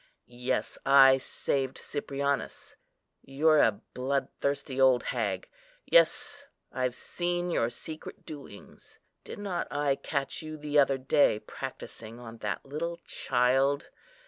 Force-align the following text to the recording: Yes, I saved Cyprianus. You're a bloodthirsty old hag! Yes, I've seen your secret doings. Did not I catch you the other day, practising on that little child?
Yes, 0.25 0.79
I 0.83 1.19
saved 1.19 1.77
Cyprianus. 1.77 2.75
You're 3.21 3.59
a 3.61 3.81
bloodthirsty 3.93 4.81
old 4.81 5.03
hag! 5.13 5.47
Yes, 5.85 6.45
I've 6.71 6.95
seen 6.95 7.51
your 7.51 7.69
secret 7.69 8.25
doings. 8.25 8.97
Did 9.23 9.37
not 9.37 9.67
I 9.71 9.95
catch 9.95 10.41
you 10.41 10.57
the 10.57 10.79
other 10.79 10.97
day, 10.97 11.37
practising 11.37 12.19
on 12.19 12.39
that 12.39 12.65
little 12.65 12.97
child? 13.05 13.91